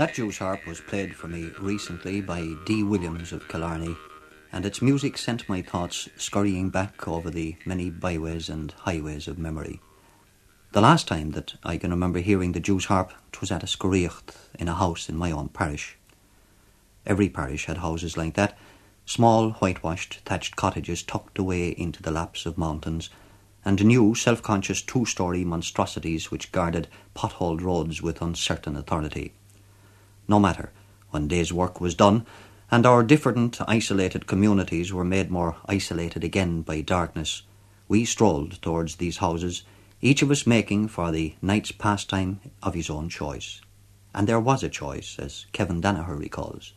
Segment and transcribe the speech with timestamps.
[0.00, 2.82] That Jew's harp was played for me recently by D.
[2.82, 3.94] Williams of Killarney,
[4.50, 9.38] and its music sent my thoughts scurrying back over the many byways and highways of
[9.38, 9.78] memory.
[10.72, 14.34] The last time that I can remember hearing the Jew's harp was at a scoraíocht
[14.58, 15.98] in a house in my own parish.
[17.04, 18.56] Every parish had houses like that,
[19.04, 23.10] small whitewashed thatched cottages tucked away into the laps of mountains,
[23.66, 29.34] and new self-conscious two-story monstrosities which guarded potholed roads with uncertain authority.
[30.30, 30.70] No matter,
[31.10, 32.24] when day's work was done,
[32.70, 37.42] and our different isolated communities were made more isolated again by darkness,
[37.88, 39.64] we strolled towards these houses,
[40.00, 43.60] each of us making for the night's pastime of his own choice.
[44.14, 46.74] And there was a choice, as Kevin Danaher recalls.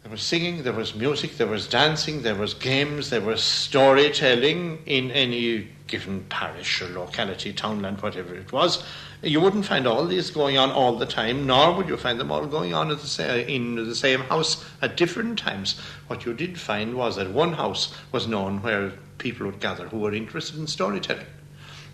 [0.00, 4.78] There was singing, there was music, there was dancing, there was games, there was storytelling
[4.86, 8.82] in any given parish or locality, townland, whatever it was.
[9.22, 12.32] You wouldn't find all these going on all the time, nor would you find them
[12.32, 15.78] all going on the sa- in the same house at different times.
[16.08, 20.00] What you did find was that one house was known where people would gather who
[20.00, 21.26] were interested in storytelling,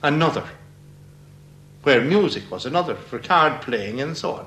[0.02, 0.44] another
[1.82, 4.46] where music was another, for card playing and so on.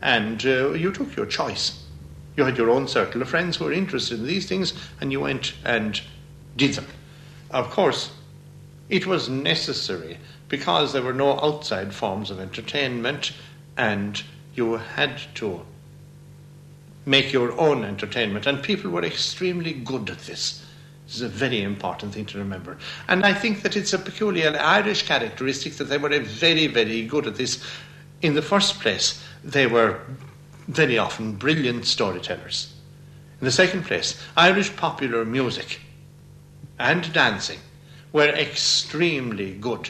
[0.00, 1.84] And uh, you took your choice.
[2.36, 5.20] You had your own circle of friends who were interested in these things, and you
[5.20, 6.00] went and
[6.56, 6.86] did them.
[7.50, 8.10] Of course,
[8.88, 10.18] it was necessary
[10.52, 13.32] because there were no outside forms of entertainment,
[13.78, 14.22] and
[14.54, 15.62] you had to
[17.06, 20.62] make your own entertainment, and people were extremely good at this.
[21.06, 22.76] This is a very important thing to remember.
[23.08, 27.26] And I think that it's a peculiar Irish characteristic that they were very, very good
[27.26, 27.64] at this.
[28.20, 30.00] In the first place, they were
[30.68, 32.74] very often brilliant storytellers.
[33.40, 35.80] In the second place, Irish popular music
[36.78, 37.60] and dancing
[38.12, 39.88] were extremely good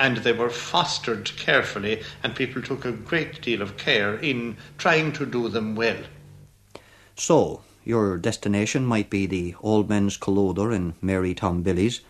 [0.00, 5.12] and they were fostered carefully, and people took a great deal of care in trying
[5.12, 6.02] to do them well.
[7.14, 12.00] So, your destination might be the Old Men's Colloder in Mary Tom Billy's,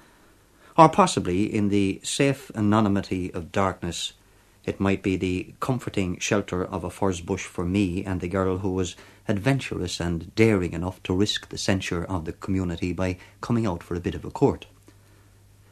[0.79, 4.15] or possibly in the safe anonymity of darkness
[4.65, 8.59] it might be the comforting shelter of a furze bush for me and the girl
[8.59, 8.95] who was
[9.27, 13.95] adventurous and daring enough to risk the censure of the community by coming out for
[13.95, 14.67] a bit of a court.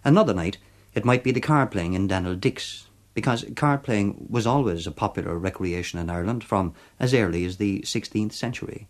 [0.05, 0.57] Another night,
[0.99, 4.91] it might be the card playing in Daniel Dick's, because card playing was always a
[4.91, 8.89] popular recreation in Ireland from as early as the 16th century.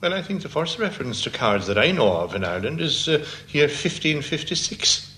[0.00, 3.08] Well, I think the first reference to cards that I know of in Ireland is
[3.08, 5.14] uh, here 1556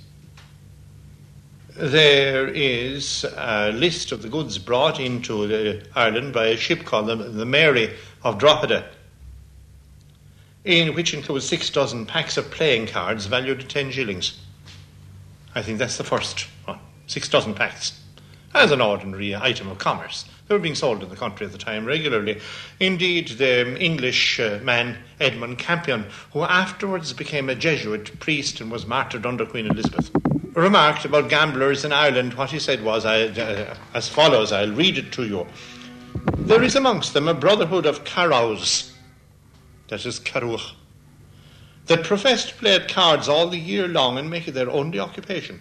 [1.78, 7.14] there is a list of the goods brought into Ireland by a ship called the,
[7.14, 7.94] the Mary
[8.24, 8.90] of Drogheda,
[10.64, 14.38] in which includes six dozen packs of playing cards valued at ten shillings.
[15.58, 16.78] I think that's the first one.
[17.08, 18.00] Six dozen packs.
[18.54, 20.24] As an ordinary item of commerce.
[20.46, 22.40] They were being sold in the country at the time regularly.
[22.78, 28.86] Indeed, the English uh, man Edmund Campion, who afterwards became a Jesuit priest and was
[28.86, 30.12] martyred under Queen Elizabeth,
[30.54, 32.34] remarked about gamblers in Ireland.
[32.34, 35.44] What he said was uh, as follows I'll read it to you.
[36.36, 38.94] There is amongst them a brotherhood of carouse,
[39.88, 40.60] that is caruch,
[41.88, 44.98] that profess to play at cards all the year long and make it their only
[44.98, 45.60] occupation.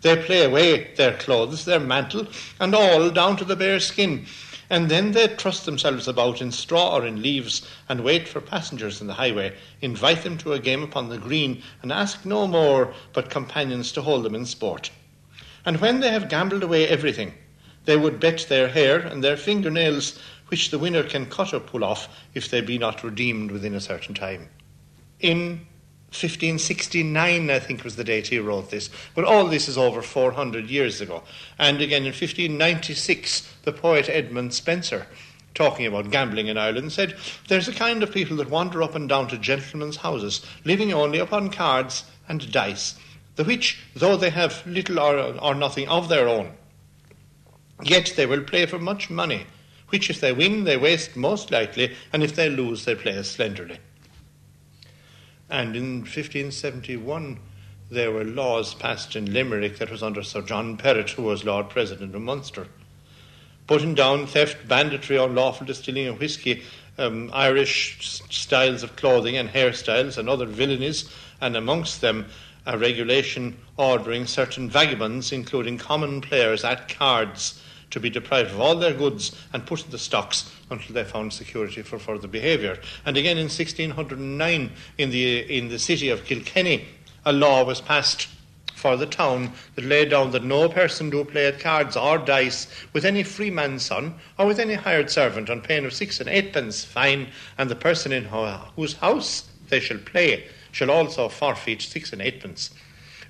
[0.00, 2.26] They play away their clothes, their mantle,
[2.58, 4.26] and all down to the bare skin
[4.72, 9.02] and then they trust themselves about in straw or in leaves and wait for passengers
[9.02, 12.94] in the highway, invite them to a game upon the green, and ask no more
[13.12, 14.90] but companions to hold them in sport.
[15.66, 17.34] And when they have gambled away everything,
[17.84, 21.84] they would bet their hair and their fingernails, which the winner can cut or pull
[21.84, 24.48] off if they be not redeemed within a certain time.
[25.22, 25.66] In
[26.12, 28.90] 1569, I think, was the date he wrote this.
[29.14, 31.22] But all this is over 400 years ago.
[31.58, 35.06] And again, in 1596, the poet Edmund Spenser,
[35.54, 37.16] talking about gambling in Ireland, said,
[37.48, 41.18] There's a kind of people that wander up and down to gentlemen's houses, living only
[41.18, 42.96] upon cards and dice,
[43.36, 46.52] the which, though they have little or, or nothing of their own,
[47.82, 49.46] yet they will play for much money,
[49.88, 53.78] which if they win, they waste most lightly, and if they lose, they play slenderly.
[55.52, 57.38] And in 1571,
[57.90, 61.68] there were laws passed in Limerick that was under Sir John Perrott, who was Lord
[61.68, 62.68] President of Munster,
[63.66, 66.62] putting down theft, banditry, unlawful distilling of whisky,
[66.96, 67.98] um, Irish
[68.30, 71.12] styles of clothing and hairstyles, and other villainies,
[71.42, 72.24] and amongst them
[72.64, 77.60] a regulation ordering certain vagabonds, including common players at cards,
[77.92, 81.32] to be deprived of all their goods and put in the stocks until they found
[81.32, 82.78] security for further behaviour.
[83.06, 86.86] And again in 1609, in the, in the city of Kilkenny,
[87.24, 88.28] a law was passed
[88.74, 92.66] for the town that laid down that no person do play at cards or dice
[92.92, 96.28] with any free man's son or with any hired servant on pain of six and
[96.28, 97.28] eightpence fine,
[97.58, 102.70] and the person in whose house they shall play shall also forfeit six and eightpence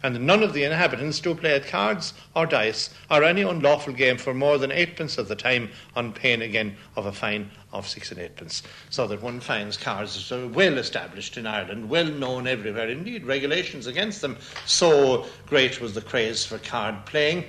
[0.03, 4.19] and none of the inhabitants do play at cards or dice or any unlawful game
[4.19, 8.11] for more than eightpence of the time on pain again of a fine of six
[8.11, 8.63] and eightpence.
[8.91, 12.89] So that one finds cards are well established in Ireland, well known everywhere.
[12.89, 14.37] Indeed, regulations against them.
[14.67, 17.45] So great was the craze for card playing.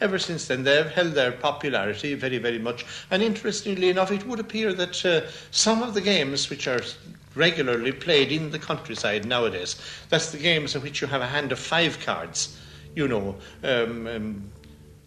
[0.00, 2.84] Ever since then, they've held their popularity very, very much.
[3.10, 6.82] And interestingly enough, it would appear that uh, some of the games which are
[7.40, 9.74] regularly played in the countryside nowadays.
[10.10, 12.60] That's the games in which you have a hand of five cards.
[12.94, 14.52] You know, um, um,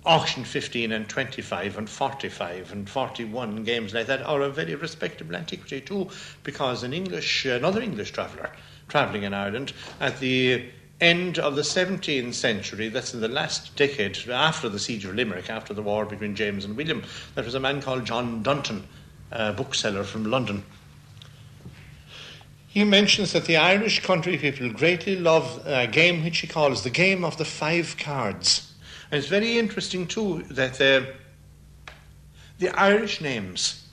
[0.05, 5.35] auction 15 and 25 and 45 and 41 games like that are a very respectable
[5.35, 6.09] antiquity too,
[6.43, 8.51] because an English, another English traveller
[8.89, 10.69] travelling in Ireland at the
[10.99, 15.49] end of the 17th century, that's in the last decade after the siege of Limerick,
[15.49, 17.03] after the war between James and William,
[17.35, 18.87] there was a man called John Dunton,
[19.31, 20.63] a bookseller from London,
[22.73, 26.89] he mentions that the Irish country people greatly love a game which he calls the
[26.89, 28.73] game of the five cards.
[29.11, 31.13] And it's very interesting, too, that the,
[32.57, 33.87] the Irish names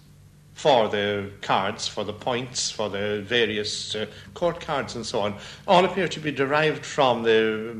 [0.54, 5.34] for the cards, for the points, for the various uh, court cards and so on,
[5.68, 7.76] all appear to be derived from the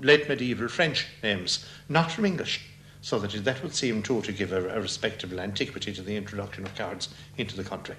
[0.00, 2.64] late medieval French names, not from English.
[3.00, 6.62] So that that would seem, too, to give a, a respectable antiquity to the introduction
[6.62, 7.96] of cards into the country.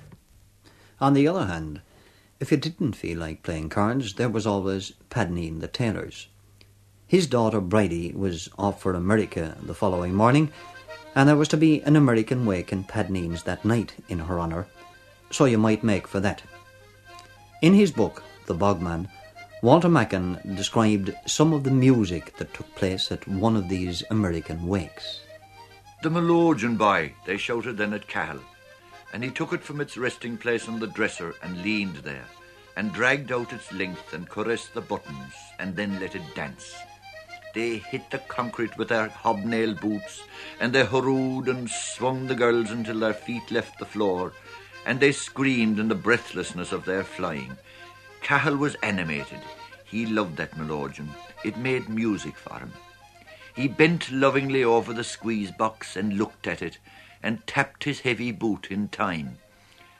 [1.01, 1.81] On the other hand,
[2.43, 6.27] if you didn't feel like playing cards, there was always Padneen the tailor's.
[7.07, 10.51] His daughter Bridie was off for America the following morning,
[11.15, 14.67] and there was to be an American wake in Padneen's that night in her honour,
[15.31, 16.43] so you might make for that.
[17.61, 19.07] In his book, The Bogman,
[19.61, 24.67] Walter Macken described some of the music that took place at one of these American
[24.67, 25.21] wakes.
[26.01, 28.41] The melodeon boy, they shouted then at Cahal
[29.13, 32.25] and he took it from its resting place on the dresser and leaned there,
[32.75, 36.73] and dragged out its length and caressed the buttons, and then let it dance.
[37.53, 40.23] They hit the concrete with their hobnail boots,
[40.59, 44.33] and they hurrooed and swung the girls until their feet left the floor,
[44.85, 47.55] and they screamed in the breathlessness of their flying.
[48.23, 49.41] Cahal was animated.
[49.85, 51.09] He loved that melodeon.
[51.45, 52.73] It made music for him.
[53.55, 56.79] He bent lovingly over the squeeze box and looked at it,
[57.23, 59.37] and tapped his heavy boot in time.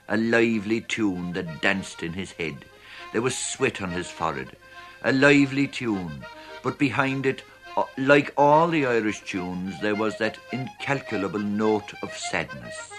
[0.08, 2.64] A lively tune that danced in his head.
[3.12, 4.56] There was sweat on his forehead.
[5.02, 6.24] A lively tune,
[6.62, 7.42] but behind it,
[7.76, 12.90] uh, like all the Irish tunes, there was that incalculable note of sadness.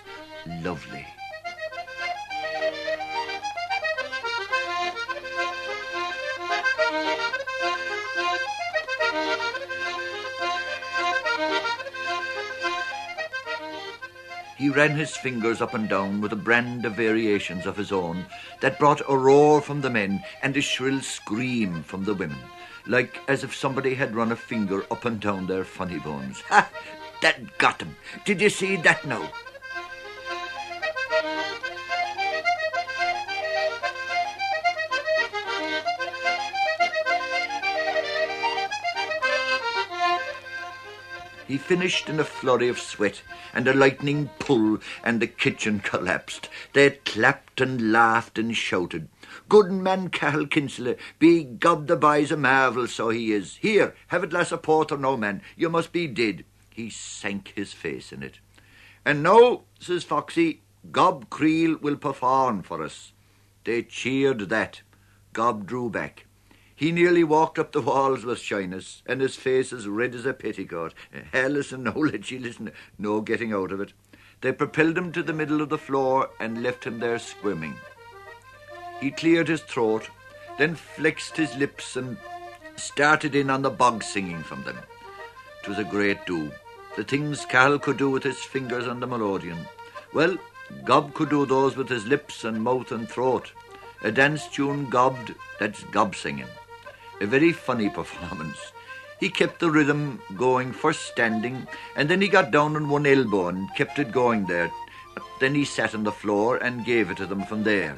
[0.62, 1.06] Lovely.
[14.58, 18.26] He ran his fingers up and down with a brand of variations of his own
[18.62, 22.40] that brought a roar from the men and a shrill scream from the women,
[22.88, 26.42] like as if somebody had run a finger up and down their funny bones.
[26.50, 26.70] Ha!
[27.22, 27.96] That got him.
[28.24, 29.30] Did you see that now?
[41.56, 43.22] He finished in a flurry of sweat
[43.54, 46.50] and a lightning pull, and the kitchen collapsed.
[46.74, 49.08] They clapped and laughed and shouted.
[49.48, 53.56] Good man, Cahal Kinsella, be gob the boy's a marvel, so he is.
[53.56, 55.42] Here, have a glass of porter, no man.
[55.56, 56.44] You must be dead.
[56.72, 58.40] He sank his face in it.
[59.06, 63.14] And now, says Foxy, Gob Creel will perform for us.
[63.64, 64.82] They cheered that.
[65.32, 66.26] Gob drew back.
[66.78, 70.34] He nearly walked up the walls with shyness, and his face as red as a
[70.34, 70.94] petticoat.
[71.34, 73.94] Listen, no, let she listen, no getting out of it.
[74.42, 77.76] They propelled him to the middle of the floor and left him there squirming.
[79.00, 80.10] He cleared his throat,
[80.58, 82.18] then flexed his lips and
[82.76, 84.76] started in on the bog singing from them.
[84.76, 84.86] them.
[85.64, 86.52] 'Twas a great do.
[86.98, 89.66] The things Cahal could do with his fingers on the melodeon.
[90.14, 90.38] Well,
[90.84, 93.54] Gob could do those with his lips and mouth and throat.
[94.04, 96.48] A dance tune gobbed, that's gob singing
[97.22, 98.58] a very funny performance.
[99.20, 103.48] He kept the rhythm going first standing, and then he got down on one elbow
[103.48, 104.72] and kept it going there.
[105.40, 107.98] Then he sat on the floor and gave it to them from there.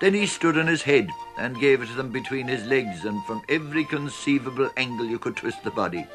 [0.00, 3.24] Then he stood on his head and gave it to them between his legs and
[3.24, 6.06] from every conceivable angle you could twist the body.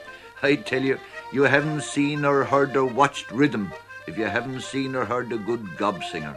[0.41, 0.99] I tell you,
[1.31, 3.71] you haven't seen or heard or watched rhythm
[4.07, 6.35] if you haven't seen or heard a good gob singer.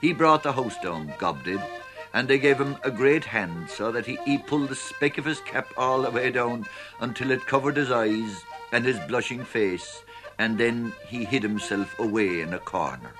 [0.00, 1.60] He brought the house down, Gob did,
[2.12, 5.24] and they gave him a great hand so that he, he pulled the speck of
[5.24, 6.66] his cap all the way down
[7.00, 10.02] until it covered his eyes and his blushing face,
[10.38, 13.12] and then he hid himself away in a corner.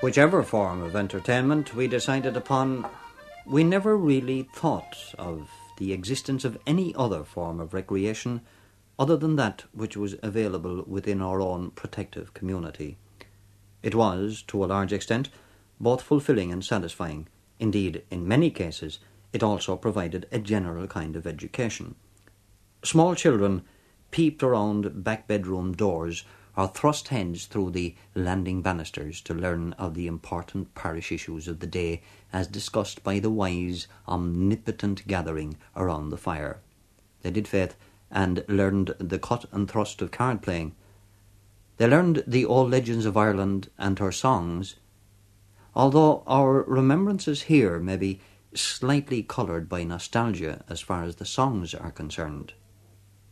[0.00, 2.86] Whichever form of entertainment we decided upon,
[3.46, 8.42] we never really thought of the existence of any other form of recreation
[8.98, 12.96] other than that which was available within our own protective community.
[13.82, 15.28] It was, to a large extent,
[15.80, 17.28] both fulfilling and satisfying.
[17.58, 18.98] Indeed, in many cases,
[19.32, 21.96] it also provided a general kind of education.
[22.82, 23.62] Small children
[24.10, 26.24] peeped around back bedroom doors
[26.56, 31.58] or thrust heads through the landing banisters to learn of the important parish issues of
[31.58, 32.00] the day
[32.32, 36.60] as discussed by the wise, omnipotent gathering around the fire.
[37.22, 37.74] They did faith
[38.14, 40.74] and learned the cut and thrust of card playing.
[41.76, 44.76] They learned the old legends of Ireland and her songs,
[45.74, 48.20] although our remembrances here may be
[48.54, 52.52] slightly coloured by nostalgia as far as the songs are concerned.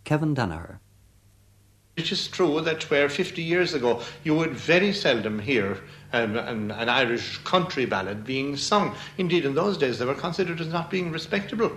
[0.03, 0.81] Kevin Danaher.
[1.95, 5.79] It is true that where 50 years ago you would very seldom hear
[6.13, 8.97] um, an, an Irish country ballad being sung.
[9.17, 11.71] Indeed, in those days they were considered as not being respectable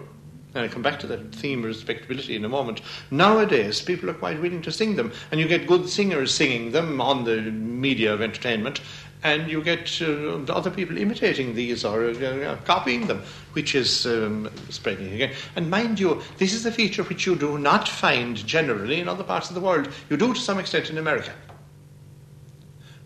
[0.56, 2.82] and I'll come back to that theme of respectability in a moment.
[3.12, 7.02] Nowadays, people are quite willing to sing them, and you get good singers singing them
[7.02, 8.80] on the media of entertainment,
[9.22, 13.22] and you get uh, other people imitating these or uh, copying them,
[13.52, 15.34] which is um, spreading again.
[15.58, 19.24] And mind you, this is a feature which you do not find generally in other
[19.24, 19.90] parts of the world.
[20.10, 21.34] You do to some extent in America.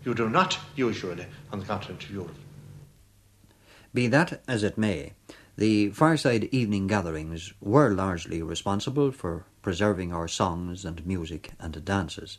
[0.04, 2.36] You do not usually on the continent of Europe.
[3.92, 5.14] Be that as it may,
[5.60, 12.38] the fireside evening gatherings were largely responsible for preserving our songs and music and dances,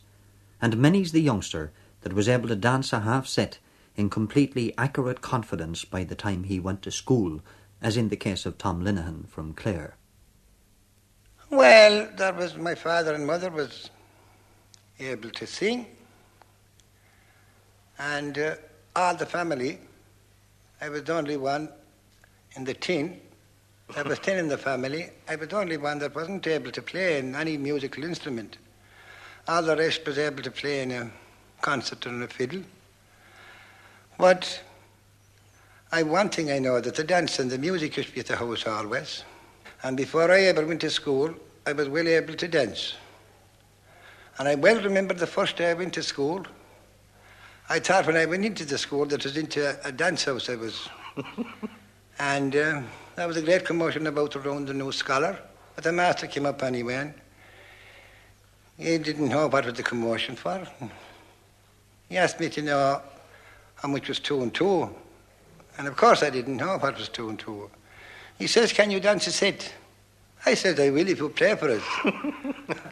[0.60, 3.60] and many's the youngster that was able to dance a half set
[3.94, 7.40] in completely accurate confidence by the time he went to school,
[7.80, 9.94] as in the case of Tom Lenihan from Clare.
[11.48, 13.88] Well, that was my father and mother was
[14.98, 15.86] able to sing,
[18.00, 18.56] and uh,
[18.96, 19.78] all the family.
[20.80, 21.68] I was the only one
[22.56, 23.20] in the tin.
[23.94, 25.10] There was ten in the family.
[25.28, 28.58] I was the only one that wasn't able to play in any musical instrument.
[29.48, 31.10] All the rest was able to play in a
[31.60, 32.62] concert and a fiddle.
[34.18, 34.62] But
[35.90, 38.26] I one thing I know that the dance and the music used to be at
[38.26, 39.24] the house always.
[39.82, 41.34] And before I ever went to school,
[41.66, 42.94] I was well able to dance.
[44.38, 46.46] And I well remember the first day I went to school.
[47.68, 50.24] I thought when I went into the school that it was into a, a dance
[50.24, 50.88] house I was.
[52.18, 52.82] And uh,
[53.16, 55.38] there was a great commotion about around the new scholar.
[55.74, 57.14] But the master came up anyway and
[58.78, 60.66] he didn't know what was the commotion for.
[62.08, 63.00] He asked me to know
[63.76, 64.90] how much was two and two.
[65.78, 67.70] And of course I didn't know what was two and two.
[68.38, 69.72] He says, Can you dance a set?
[70.44, 71.82] I said, I will if you play for us.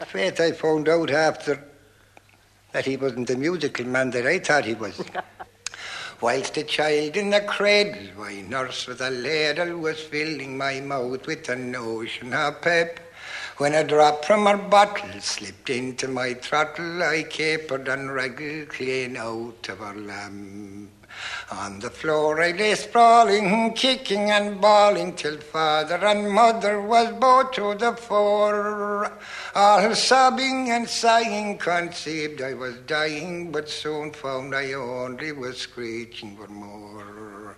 [0.06, 1.64] Faith, I found out after
[2.72, 5.02] that he wasn't the musical man that I thought he was.
[6.20, 11.26] Whilst a child in the cradle, my nurse with a ladle was filling my mouth
[11.26, 13.00] with an ocean of pep.
[13.56, 19.16] When a drop from her bottle slipped into my throttle, I capered and wriggled clean
[19.16, 20.99] out of her lamp.
[21.50, 27.52] On the floor I lay sprawling, kicking and bawling, till father and mother was both
[27.52, 29.12] to the fore.
[29.54, 36.36] All sobbing and sighing, conceived I was dying, but soon found I only was screeching
[36.36, 37.56] for more.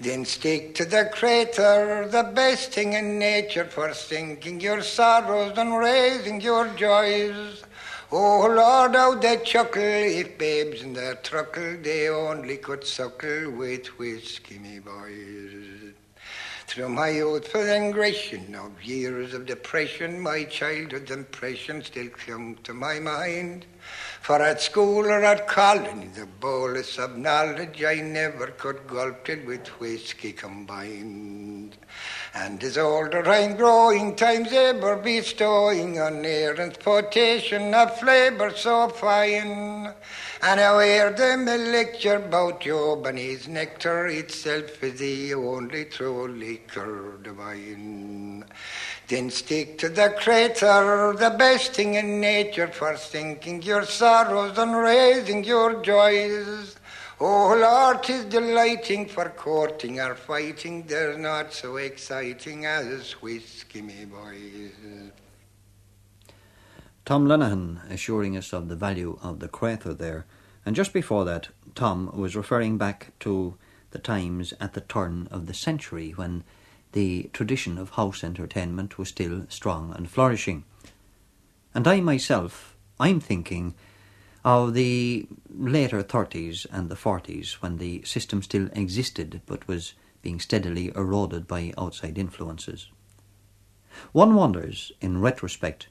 [0.00, 5.78] Then stick to the crater, the best thing in nature for sinking your sorrows and
[5.78, 7.62] raising your joys.
[8.12, 13.86] Oh Lord, how they chuckle if babes in their truckle they only could suckle with
[13.98, 15.94] whiskey, me boys.
[16.66, 22.98] Through my youthful ingression of years of depression, my childhood's impression still clung to my
[23.00, 23.64] mind.
[24.24, 29.44] For at school or at college, the bolus of knowledge I never could gulp it
[29.46, 31.76] with whiskey combined.
[32.32, 39.92] And as older I'm growing, time's ever bestowing on errant potation of flavour so fine.
[40.40, 45.84] And I hear them a lecture about Job and his nectar itself is the only
[45.84, 48.46] true liquor divine.
[49.06, 54.76] Then stick to the crater, the best thing in nature for sinking your sorrows and
[54.76, 56.76] raising your joys.
[57.20, 60.84] Oh Lord, 'tis delighting for courting or fighting.
[60.86, 65.12] They're not so exciting as whiskey, me boys.
[67.04, 70.24] Tom Lenihan assuring us of the value of the Crater there,
[70.66, 73.56] And just before that, Tom was referring back to
[73.90, 76.42] the times at the turn of the century when
[76.94, 80.64] the tradition of house entertainment was still strong and flourishing.
[81.74, 83.74] And I myself, I'm thinking
[84.44, 90.38] of the later 30s and the 40s when the system still existed but was being
[90.38, 92.86] steadily eroded by outside influences.
[94.12, 95.88] One wonders, in retrospect,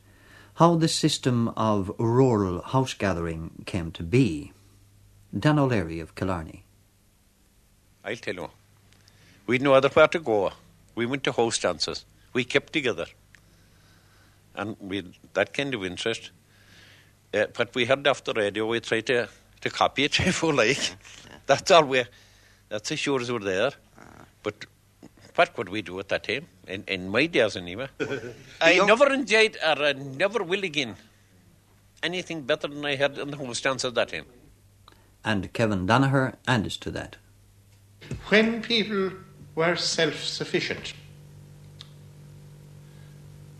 [0.56, 4.54] how the system of rural house gathering came to be.
[5.38, 6.64] Dan O'Leary of Killarney.
[8.06, 8.50] I'll tell you.
[9.48, 10.52] We'd no other where to go.
[10.96, 12.06] We went to house dances.
[12.34, 13.06] We kept together.
[14.56, 16.32] And we that kind of interest.
[17.34, 19.28] Uh, but we heard off the radio, we tried to,
[19.62, 20.96] to copy it if we like.
[21.46, 22.06] That's all we,
[22.70, 23.72] that's as sure as we're there.
[24.44, 24.66] But
[25.36, 26.46] what could we do at that time?
[26.68, 27.90] In, in my days, anyway.
[28.62, 30.96] I never enjoyed, or I never will again,
[32.02, 34.26] anything better than I had in the house dance at that time.
[35.26, 37.18] And Kevin Danaher adds to that.
[38.30, 39.12] When people
[39.56, 40.94] were self sufficient,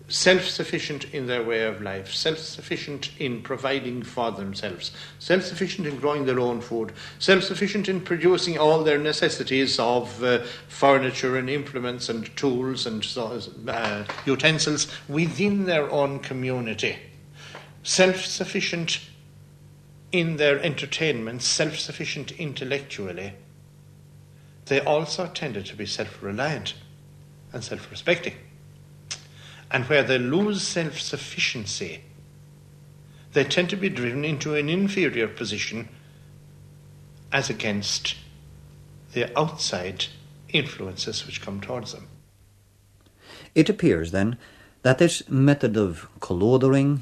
[0.08, 5.88] self sufficient in their way of life, self sufficient in providing for themselves, self sufficient
[5.88, 11.38] in growing their own food, self sufficient in producing all their necessities of uh, furniture
[11.38, 13.06] and implements and tools and
[13.68, 16.98] uh, utensils within their own community,
[17.84, 19.00] self sufficient
[20.12, 23.34] in their entertainment, self sufficient intellectually.
[24.66, 26.76] They also tended to be self reliant
[27.52, 28.36] and self respecting
[29.74, 32.04] and where they lose self sufficiency,
[33.34, 35.90] they tend to be driven into an inferior position
[37.32, 38.16] as against
[39.14, 40.06] the outside
[40.50, 42.08] influences which come towards them.
[43.56, 44.38] It appears, then,
[44.84, 47.02] that this method of collodering,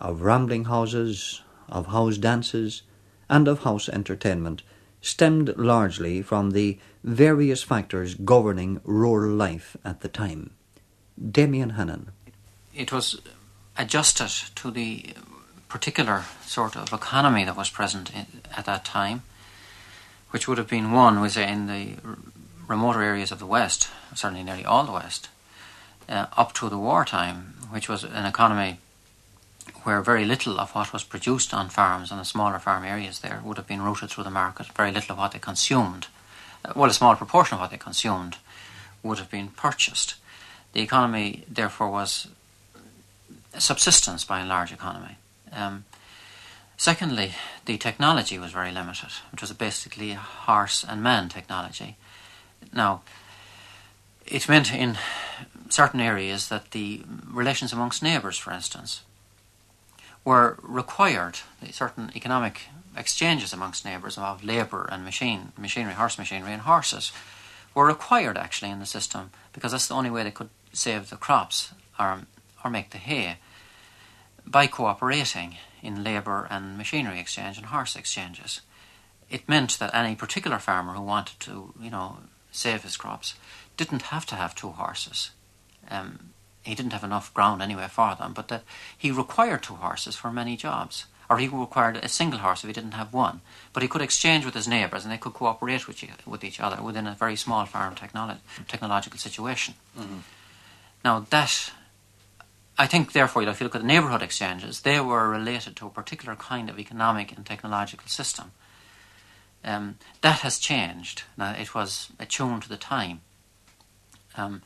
[0.00, 2.82] of rambling houses, of house dances,
[3.30, 4.62] and of house entertainment
[5.00, 10.50] stemmed largely from the various factors governing rural life at the time.
[11.18, 12.12] Damian Hannan.
[12.74, 13.20] It was
[13.76, 15.14] adjusted to the
[15.68, 19.22] particular sort of economy that was present in, at that time,
[20.30, 21.96] which would have been one, we say, in the
[22.66, 25.28] remoter areas of the West, certainly nearly all the West,
[26.08, 28.78] uh, up to the wartime, which was an economy
[29.84, 33.40] where very little of what was produced on farms and the smaller farm areas there
[33.44, 34.66] would have been routed through the market.
[34.76, 36.08] Very little of what they consumed,
[36.64, 38.36] uh, well, a small proportion of what they consumed,
[39.02, 40.14] would have been purchased.
[40.72, 42.28] The economy, therefore, was
[43.56, 45.16] subsistence by and large economy.
[45.52, 45.84] Um,
[46.76, 51.96] secondly, the technology was very limited, which was basically horse and man technology.
[52.72, 53.02] Now,
[54.26, 54.98] it meant in
[55.70, 59.02] certain areas that the relations amongst neighbours, for instance,
[60.24, 61.38] were required,
[61.70, 62.62] certain economic
[62.96, 67.12] exchanges amongst neighbours of labour and machine, machinery, horse machinery and horses,
[67.74, 71.16] were required actually in the system because that's the only way they could save the
[71.16, 72.22] crops or,
[72.64, 73.36] or make the hay
[74.44, 78.60] by cooperating in labour and machinery exchange and horse exchanges.
[79.30, 82.18] It meant that any particular farmer who wanted to, you know,
[82.50, 83.34] save his crops
[83.76, 85.30] didn't have to have two horses.
[85.90, 86.30] Um,
[86.68, 88.62] he didn't have enough ground anyway for them, but that
[88.96, 91.06] he required two horses for many jobs.
[91.30, 93.42] Or he required a single horse if he didn't have one.
[93.74, 96.58] But he could exchange with his neighbours and they could cooperate with, you, with each
[96.58, 99.74] other within a very small farm technolo- technological situation.
[99.98, 100.20] Mm-hmm.
[101.04, 101.70] Now, that,
[102.78, 105.90] I think, therefore, if you look at the neighbourhood exchanges, they were related to a
[105.90, 108.52] particular kind of economic and technological system.
[109.64, 111.24] Um, that has changed.
[111.36, 113.20] Now, it was attuned to the time.
[114.34, 114.62] Um,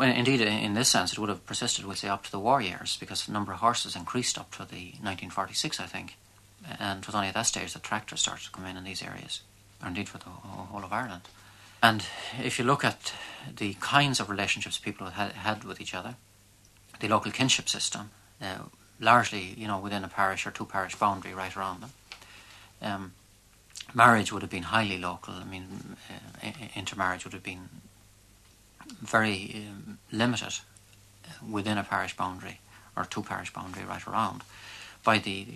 [0.00, 2.96] indeed, in this sense, it would have persisted, we'll say, up to the war years,
[2.98, 6.16] because the number of horses increased up to the 1946, I think.
[6.78, 9.02] And it was only at that stage that tractors started to come in in these
[9.02, 9.42] areas,
[9.82, 11.22] or indeed for the whole of Ireland.
[11.82, 12.04] And
[12.40, 13.12] if you look at
[13.56, 16.14] the kinds of relationships people had, had with each other,
[17.00, 18.58] the local kinship system, uh,
[19.00, 21.90] largely, you know, within a parish or two parish boundary right around them.
[22.80, 23.12] Um,
[23.94, 25.34] marriage would have been highly local.
[25.34, 27.68] I mean, uh, intermarriage would have been
[29.00, 30.54] very um, limited
[31.50, 32.60] within a parish boundary
[32.96, 34.42] or two parish boundary right around
[35.04, 35.46] by the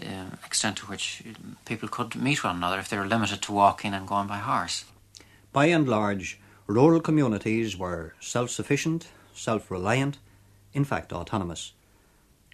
[0.00, 1.22] uh, extent to which
[1.64, 4.84] people could meet one another if they were limited to walking and going by horse.
[5.52, 10.18] By and large, rural communities were self sufficient, self reliant,
[10.74, 11.72] in fact autonomous.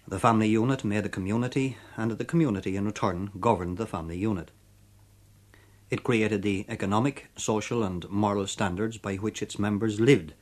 [0.07, 4.51] The family unit made a community, and the community in return governed the family unit.
[5.93, 10.33] It created the economic, social, and moral standards by which its members lived,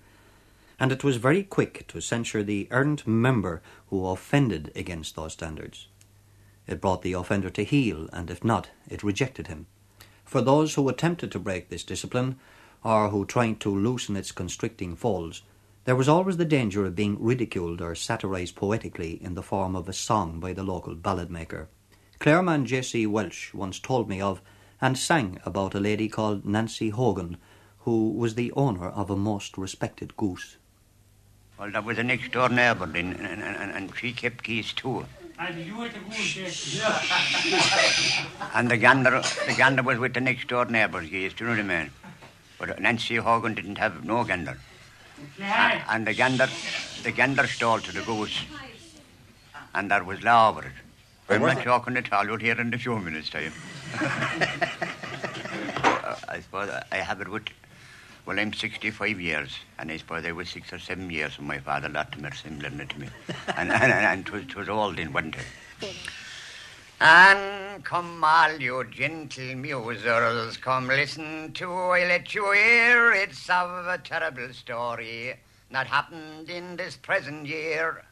[0.79, 5.89] and it was very quick to censure the errant member who offended against those standards.
[6.67, 9.65] It brought the offender to heel, and if not, it rejected him.
[10.23, 12.39] For those who attempted to break this discipline,
[12.81, 15.41] or who tried to loosen its constricting folds,
[15.83, 19.89] there was always the danger of being ridiculed or satirized poetically in the form of
[19.89, 21.67] a song by the local ballad maker.
[22.19, 23.05] Clareman J.C.
[23.05, 24.41] Welch once told me of
[24.81, 27.37] and sang about a lady called Nancy Hogan,
[27.79, 30.57] who was the owner of a most respected goose.
[31.57, 35.05] Well, that was a next door neighbour, and, and, and, and she kept geese too.
[38.55, 41.63] and the gander, the gander was with the next door neighbour's geese, do you know
[41.63, 41.91] what I mean?
[42.57, 44.57] But Nancy Hogan didn't have no gander.
[45.39, 46.47] And, and the gander,
[47.03, 48.43] the gander stole to the goose,
[49.75, 50.73] and there was law over it.
[51.31, 53.53] I'm not talking at all, you'll hear in the few minutes time.
[56.27, 57.45] I suppose I have it with,
[58.25, 61.59] well, I'm 65 years, and I suppose I was six or seven years when my
[61.59, 63.07] father left me, similar to me.
[63.57, 65.39] And, and, and, and 'twas old in winter.
[66.99, 73.87] And come all you gentle musers, come listen to, I let you hear, it's of
[73.87, 75.35] a terrible story
[75.71, 78.03] that happened in this present year.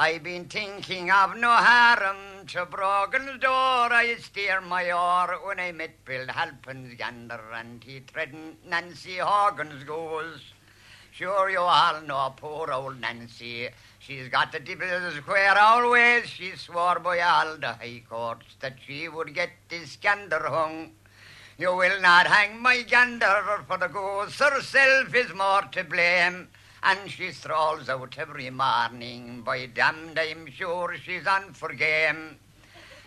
[0.00, 3.92] I've been thinking of no harm to Brogan's door.
[3.92, 9.82] I steer my oar when I met Bill Halpin's gander and he treading Nancy Hogan's
[9.82, 10.52] goes.
[11.10, 13.70] Sure you all know poor old Nancy.
[13.98, 16.28] She's got the devil's square always.
[16.28, 20.92] She swore by all the high courts that she would get this gander hung.
[21.58, 26.50] You will not hang my gander, for the goose herself is more to blame.
[26.82, 29.42] And she strolls out every morning.
[29.42, 32.38] By damned, I'm sure she's on for game.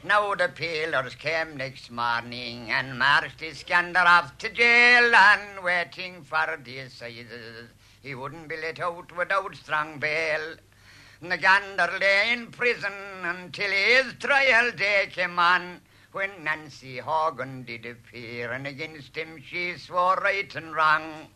[0.04, 6.24] Now the peelers came next morning and marched his gander off to jail and waiting
[6.24, 7.70] for the assizes.
[8.02, 10.56] He wouldn't be let out without strong bail.
[11.22, 12.92] The gander lay in prison
[13.24, 15.82] until his trial day came on.
[16.12, 21.28] When Nancy Hogan did appear, and against him she swore right and wrong.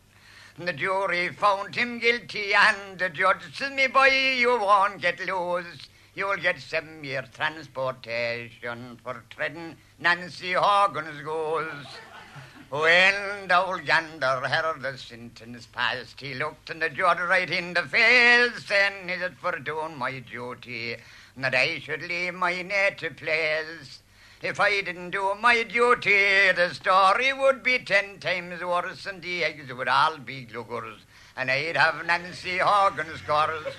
[0.58, 5.86] The jury found him guilty, and the judge says, me boy, you won't get loose.
[6.14, 11.86] You'll get seven years transportation for treading Nancy Hogan's goals.
[12.70, 17.74] When the old gander heard the sentence passed, he looked in the judge right in
[17.74, 20.96] the face, saying, Is it for doing my duty
[21.36, 24.00] that I should leave my native place?
[24.42, 29.42] If I didn't do my duty, the story would be ten times worse, and the
[29.42, 30.98] eggs would all be gluggers,
[31.38, 33.74] and I'd have Nancy Hogan's girls.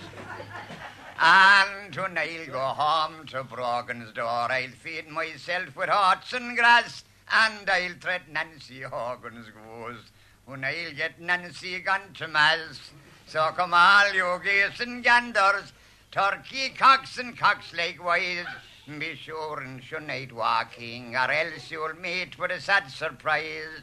[1.19, 7.03] And when I'll go home to Brogan's door, I'll feed myself with oats and grass,
[7.31, 10.11] and I'll tread Nancy Hogan's goose.
[10.45, 12.91] When I'll get Nancy gone to mass.
[13.27, 15.71] So come all you geese and ganders,
[16.11, 18.47] turkey cocks and cocks likewise.
[18.87, 23.81] Be sure and should night walking, or else you'll meet with a sad surprise.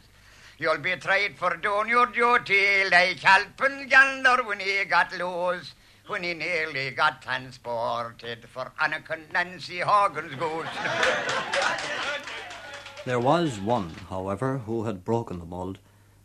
[0.58, 5.74] You'll be tried for doing your duty like Halpin Gander when he got loose,
[6.06, 10.68] when he nearly got transported for Anakin Nancy Hogan's goose.
[13.04, 15.78] There was one, however, who had broken the mould,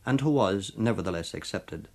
[0.06, 1.90] and who was nevertheless accepted.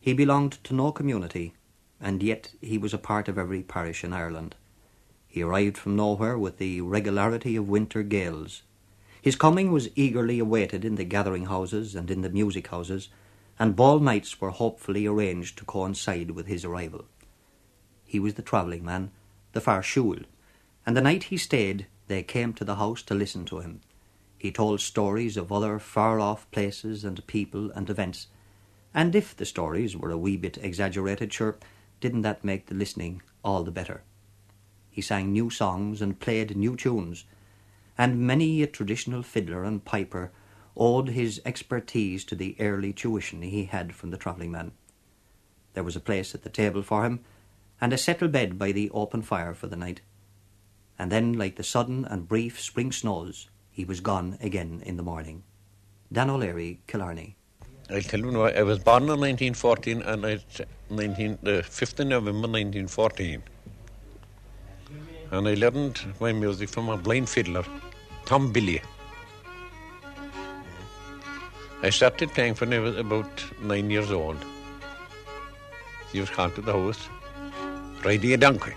[0.00, 1.54] He belonged to no community,
[2.00, 4.56] and yet he was a part of every parish in Ireland.
[5.38, 8.62] He arrived from nowhere with the regularity of winter gales.
[9.22, 13.08] His coming was eagerly awaited in the gathering houses and in the music houses,
[13.56, 17.04] and ball nights were hopefully arranged to coincide with his arrival.
[18.04, 19.12] He was the travelling man,
[19.52, 20.24] the fear siúil,
[20.84, 23.80] and the night he stayed, they came to the house to listen to him.
[24.38, 28.26] He told stories of other far off places and people and events,
[28.92, 31.58] and if the stories were a wee bit exaggerated, sure,
[32.00, 34.02] didn't that make the listening all the better?
[34.90, 37.24] He sang new songs and played new tunes,
[37.96, 40.30] and many a traditional fiddler and piper
[40.76, 44.72] owed his expertise to the early tuition he had from the travelling man.
[45.74, 47.20] There was a place at the table for him,
[47.80, 50.00] and a settled bed by the open fire for the night.
[50.98, 55.02] And then, like the sudden and brief spring snows, he was gone again in the
[55.02, 55.44] morning.
[56.12, 57.36] Dan O'Leary, Killarney.
[57.90, 60.40] I'll tell you now, I was born in 1914 and I,
[60.90, 63.42] 19, uh, 5th November 1914.
[65.30, 67.64] And I learned my music from a blind fiddler,
[68.24, 68.80] Tom Billy.
[71.82, 74.38] I started playing when I was about nine years old.
[76.12, 77.08] He was called to the house,
[78.04, 78.72] a donkey.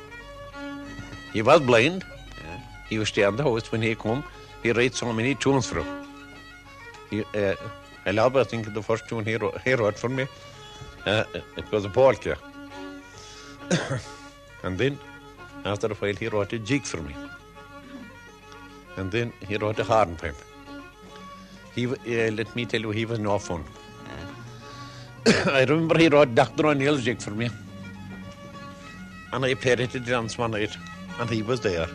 [1.34, 2.04] He was blind.
[2.90, 4.24] He was staying in the house when he come.
[4.62, 6.06] He wrote so many tunes for him.
[7.10, 7.56] He, uh,
[8.06, 10.28] I love, I think, the first tune he wrote, he wrote for me.
[11.06, 11.24] Uh,
[11.56, 12.38] it was a polka.
[14.64, 15.00] and then,
[15.66, 17.16] after a while, he wrote a jig for me.
[18.98, 20.36] And then he wrote a hornpipe.
[21.76, 23.64] He, uh, let me tell you, he was no fun.
[25.46, 26.68] I remember he wrote Dr.
[26.68, 27.50] O'Neill's jig for me.
[29.32, 30.76] And I played it to dance one night,
[31.20, 31.88] and he was there.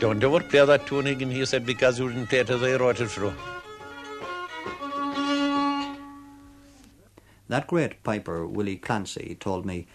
[0.00, 2.76] Don't ever play that tune again, he said, because you didn't play it as I
[2.76, 3.32] wrote it through.
[7.48, 9.86] That great piper, Willie Clancy, told me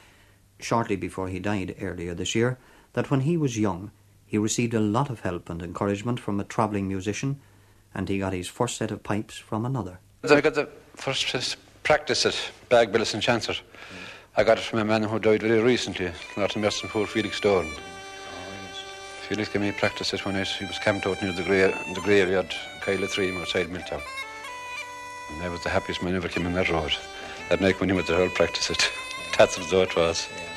[0.64, 2.58] shortly before he died earlier this year
[2.94, 3.92] that when he was young
[4.26, 7.40] he received a lot of help and encouragement from a travelling musician
[7.94, 10.00] and he got his first set of pipes from another.
[10.24, 13.58] I got the first practice at Bagbillis and Chancellor.
[14.36, 17.70] I got it from a man who died very recently, Norton Merson, poor Felix Stone.
[19.28, 23.06] Felix gave me practice when he was camped out near the, gra- the graveyard, Kyle
[23.06, 24.02] 3 outside Milltown.
[25.32, 26.94] And I was the happiest man ever came on that road.
[27.50, 28.92] That night when he went there, I'll practice it.
[29.38, 30.28] That's what it was.
[30.28, 30.53] The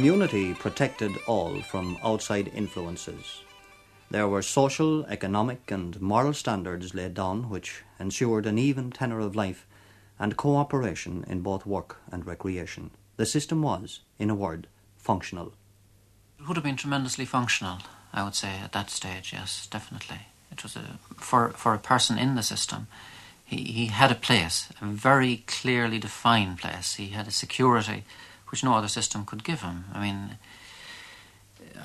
[0.00, 3.42] community protected all from outside influences.
[4.10, 9.36] There were social, economic, and moral standards laid down which ensured an even tenor of
[9.36, 9.66] life
[10.18, 12.92] and cooperation in both work and recreation.
[13.18, 15.52] The system was, in a word, functional.
[16.38, 20.20] It would have been tremendously functional, I would say, at that stage, yes, definitely.
[20.50, 22.86] It was a, for, for a person in the system,
[23.44, 26.94] he, he had a place, a very clearly defined place.
[26.94, 28.04] He had a security
[28.50, 29.84] which no other system could give him.
[29.94, 30.38] I mean,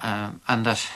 [0.01, 0.89] uh, and that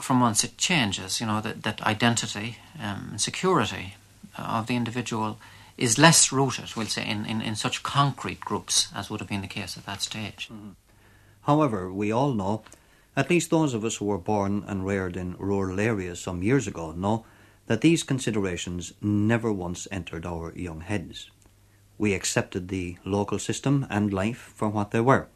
[0.00, 3.94] from once it changes, you know, that, that identity um, and security
[4.36, 5.38] of the individual
[5.78, 9.40] is less rooted, we'll say, in, in, in such concrete groups as would have been
[9.40, 10.48] the case at that stage.
[10.52, 10.70] Mm-hmm.
[11.42, 12.62] However, we all know,
[13.16, 16.66] at least those of us who were born and reared in rural areas some years
[16.66, 17.24] ago, know
[17.66, 21.30] that these considerations never once entered our young heads
[21.98, 25.28] we accepted the local system and life for what they were.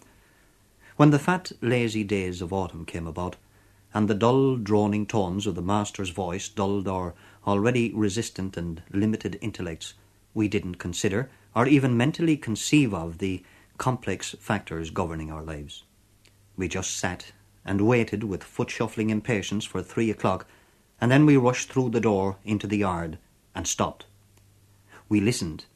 [0.97, 3.37] When the fat, lazy days of autumn came about,
[3.92, 7.14] and the dull, droning tones of the master's voice dulled our
[7.47, 9.95] already resistant and limited intellects,
[10.35, 13.42] we didn't consider, or even mentally conceive of, the
[13.79, 15.85] complex factors governing our lives.
[16.57, 17.33] We just sat
[17.64, 20.47] and waited with foot shuffling impatience for three o'clock,
[21.01, 23.19] and then we rushed through the door into the yard
[23.55, 24.07] and stopped.
[25.09, 25.66] We listened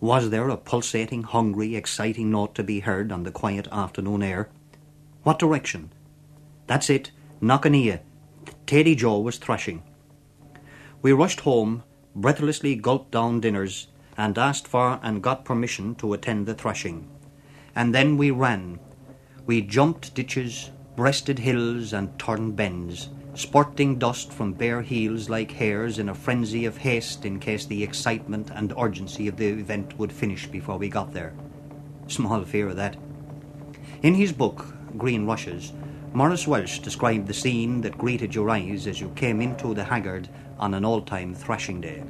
[0.00, 4.48] was there a pulsating, hungry, exciting note to be heard on the quiet afternoon air?
[5.24, 5.92] What direction?
[6.66, 8.00] That's it, Knockania.
[8.66, 9.82] Teddy Joe was thrashing.
[11.02, 11.82] We rushed home,
[12.14, 17.08] breathlessly gulped down dinners, and asked for and got permission to attend the thrashing.
[17.74, 18.78] And then we ran.
[19.46, 25.98] We jumped ditches, breasted hills, and turned bends sporting dust from bare heels like hares
[25.98, 30.12] in a frenzy of haste in case the excitement and urgency of the event would
[30.12, 31.34] finish before we got there.
[32.08, 32.96] Small fear of that.
[34.02, 35.72] In his book, Green Rushes,
[36.12, 40.28] Maurice Walsh described the scene that greeted your eyes as you came into the haggard
[40.58, 42.02] on an all time thrashing day.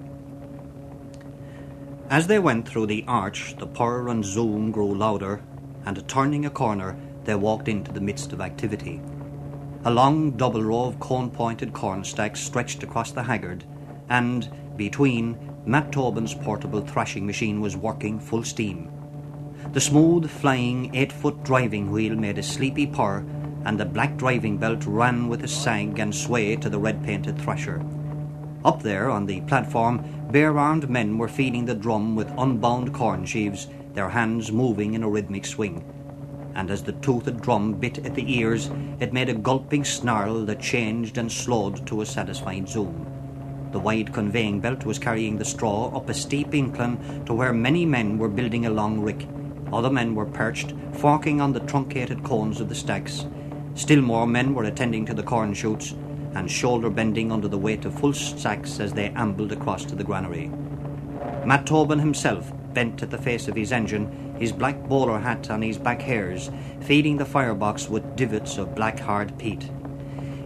[2.10, 5.42] As they went through the arch, the purr and zoom grew louder,
[5.84, 9.00] and turning a corner, they walked into the midst of activity.
[9.84, 13.64] A long double row of cone pointed corn stacks stretched across the haggard,
[14.08, 18.90] and between, Matt Tobin's portable thrashing machine was working full steam.
[19.72, 23.24] The smooth, flying, eight foot driving wheel made a sleepy purr,
[23.64, 27.38] and the black driving belt ran with a sag and sway to the red painted
[27.38, 27.84] thrasher.
[28.64, 33.24] Up there on the platform, bare armed men were feeding the drum with unbound corn
[33.24, 35.84] sheaves their hands moving in a rhythmic swing.
[36.54, 40.60] And as the toothed drum bit at the ears, it made a gulping snarl that
[40.60, 43.06] changed and slowed to a satisfied zoom.
[43.70, 47.84] The wide conveying belt was carrying the straw up a steep incline to where many
[47.84, 49.26] men were building a long rick.
[49.72, 53.26] Other men were perched, forking on the truncated cones of the stacks.
[53.74, 55.94] Still more men were attending to the corn shoots
[56.34, 60.04] and shoulder bending under the weight of full sacks as they ambled across to the
[60.04, 60.50] granary.
[61.44, 65.62] Matt Tobin himself bent at the face of his engine, his black bowler hat on
[65.62, 69.70] his back hairs, feeding the firebox with divots of black hard peat.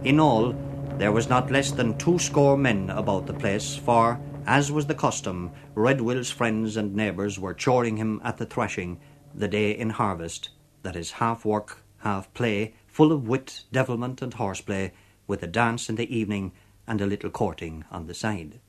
[0.03, 0.53] In all,
[0.97, 4.95] there was not less than two score men about the place, for, as was the
[4.95, 8.99] custom, Red Will's friends and neighbours were choring him at the thrashing,
[9.33, 10.49] the day in harvest,
[10.83, 14.91] that is half work, half play, full of wit, devilment, and horseplay,
[15.25, 16.51] with a dance in the evening
[16.85, 18.59] and a little courting on the side.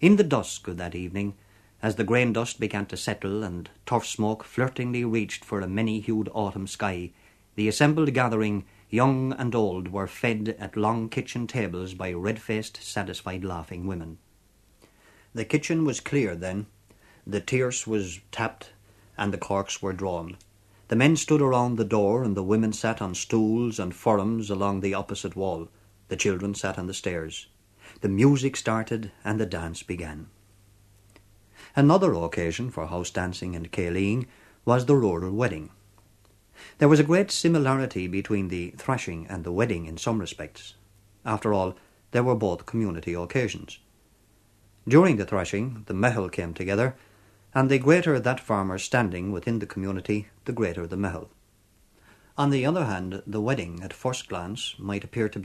[0.00, 1.34] In the dusk of that evening,
[1.82, 6.00] as the grain dust began to settle and turf smoke flirtingly reached for a many
[6.00, 7.10] hued autumn sky,
[7.54, 12.82] the assembled gathering young and old, were fed at long kitchen tables by red faced,
[12.82, 14.18] satisfied, laughing women.
[15.34, 16.66] The kitchen was clear then,
[17.26, 18.72] the tierce was tapped,
[19.16, 20.36] and the corks were drawn.
[20.88, 24.80] The men stood around the door, and the women sat on stools and forums along
[24.80, 25.68] the opposite wall.
[26.08, 27.46] The children sat on the stairs.
[28.00, 30.26] The music started, and the dance began.
[31.76, 34.26] Another occasion for house dancing and Caylene
[34.64, 35.70] was the rural wedding.
[36.78, 40.74] There was a great similarity between the thrashing and the wedding in some respects.
[41.24, 41.76] After all,
[42.10, 43.78] they were both community occasions.
[44.88, 46.96] During the thrashing, the meitheal came together,
[47.54, 51.28] and the greater that farmer's standing within the community, the greater the meitheal.
[52.36, 55.38] On the other hand, the wedding, at first glance, might appear to